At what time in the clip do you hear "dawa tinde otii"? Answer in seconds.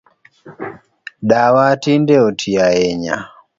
1.29-2.57